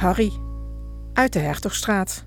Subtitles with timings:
[0.00, 0.32] Harry
[1.12, 2.24] uit de Hertogstraat.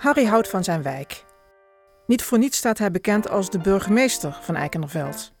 [0.00, 1.24] Harry houdt van zijn wijk.
[2.06, 5.32] Niet voor niets staat hij bekend als de burgemeester van Eikenderveld.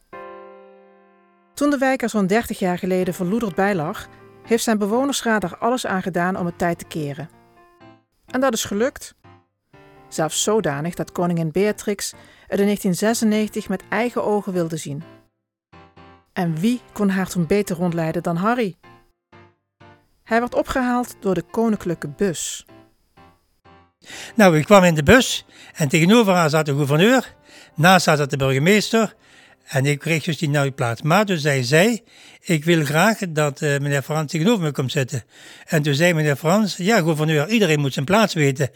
[1.54, 4.08] Toen de wijk er zo'n 30 jaar geleden verloederd bij lag,
[4.42, 7.30] heeft zijn bewonersraad er alles aan gedaan om het tijd te keren.
[8.26, 9.14] En dat is gelukt.
[10.08, 12.10] Zelfs zodanig dat koningin Beatrix
[12.46, 15.02] het in 1996 met eigen ogen wilde zien.
[16.32, 18.76] En wie kon haar toen beter rondleiden dan Harry?
[20.24, 22.66] Hij werd opgehaald door de koninklijke bus.
[24.34, 27.34] Nou, ik kwam in de bus en tegenover haar zat de gouverneur,
[27.74, 29.14] naast haar zat de burgemeester
[29.64, 31.02] en ik kreeg dus die nieuwe plaats.
[31.02, 32.02] Maar toen zei zij,
[32.40, 35.24] ik wil graag dat uh, meneer Frans tegenover me komt zitten.
[35.64, 38.70] En toen zei meneer Frans, ja gouverneur, iedereen moet zijn plaats weten.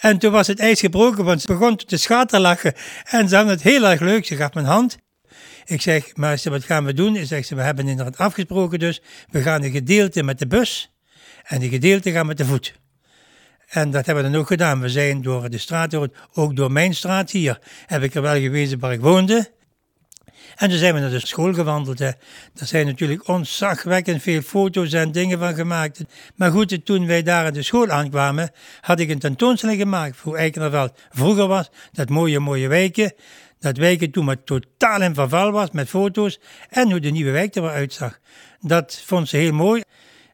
[0.00, 2.74] En toen was het ijs gebroken, want ze begon te schaterlachen
[3.04, 4.26] en ze hadden het heel erg leuk.
[4.26, 4.96] Ze gaf mijn hand.
[5.64, 7.16] Ik zeg, maar wat gaan we doen?
[7.16, 10.93] Ik zeg, we hebben inderdaad afgesproken dus, we gaan een gedeelte met de bus
[11.44, 12.74] en een gedeelte gaan met de voet.
[13.68, 14.80] En dat hebben we dan ook gedaan.
[14.80, 15.94] We zijn door de straat,
[16.32, 19.52] ook door mijn straat hier, heb ik er wel gewezen waar ik woonde.
[20.56, 21.98] En toen zijn we naar de school gewandeld.
[21.98, 22.10] Hè.
[22.54, 26.04] Daar zijn natuurlijk ontzagwekkend veel foto's en dingen van gemaakt.
[26.36, 28.50] Maar goed, toen wij daar in de school aankwamen,
[28.80, 30.98] had ik een tentoonstelling gemaakt voor Eikenerveld.
[31.10, 33.12] Vroeger was dat mooie, mooie wijken.
[33.58, 37.56] Dat wijken toen maar totaal in verval was met foto's en hoe de nieuwe wijk
[37.56, 38.18] eruit zag.
[38.60, 39.82] Dat vond ze heel mooi.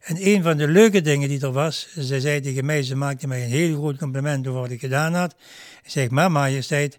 [0.01, 3.27] En een van de leuke dingen die er was, ze zei tegen mij, ze maakte
[3.27, 5.35] mij een heel groot compliment over wat ik gedaan had.
[5.83, 6.99] Ik zeg, maar majesteit,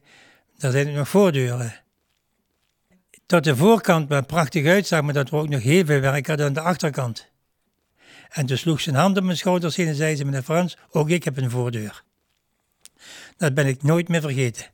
[0.57, 1.75] daar zijn nog voordeuren.
[3.25, 6.45] Tot de voorkant maar prachtig uitzag, maar dat we ook nog heel veel werk hadden
[6.45, 7.29] aan de achterkant.
[8.29, 10.77] En toen sloeg ze een hand op mijn schouders heen en zei ze, meneer Frans,
[10.89, 12.03] ook ik heb een voordeur.
[13.38, 14.66] Dat ben ik nooit meer vergeten.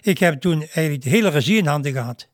[0.00, 2.28] Ik heb toen eigenlijk de hele regie in handen gehad.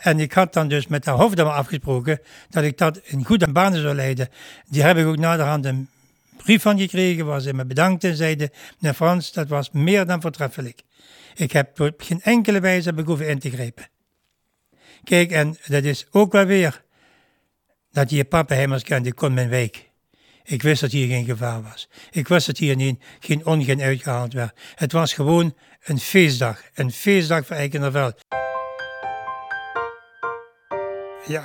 [0.00, 3.80] En ik had dan dus met de hoofdama afgesproken dat ik dat in goede banen
[3.80, 4.28] zou leiden.
[4.66, 5.88] Die heb ik ook naderhand een
[6.36, 10.20] brief van gekregen waar ze me bedankte en zeiden, meneer Frans, dat was meer dan
[10.20, 10.82] voortreffelijk.
[11.34, 13.88] Ik heb op geen enkele wijze heb in te grijpen.
[15.04, 16.82] Kijk, en dat is ook wel weer
[17.90, 19.88] dat je pappenheimers kent, ik kon mijn wijk.
[20.44, 21.88] Ik wist dat hier geen gevaar was.
[22.10, 24.58] Ik wist dat hier niet, geen ongen uitgehaald werd.
[24.74, 26.62] Het was gewoon een feestdag.
[26.74, 28.39] Een feestdag voor Eikenderveld.
[31.30, 31.44] Ja,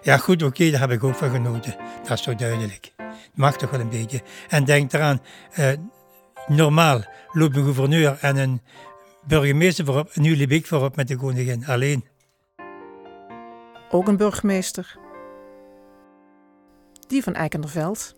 [0.00, 1.76] ja goed, oké, daar heb ik ook van genoten.
[2.02, 2.92] Dat is toch duidelijk.
[3.34, 4.22] Mag toch wel een beetje.
[4.48, 5.22] En denk eraan,
[5.58, 5.72] uh,
[6.46, 7.02] normaal
[7.32, 8.60] loopt een gouverneur en een
[9.26, 10.16] burgemeester voorop.
[10.16, 12.04] Nu liep ik voorop met de koningin, alleen.
[13.90, 14.98] Ook een burgemeester.
[17.06, 18.17] Die van Eikenderveld.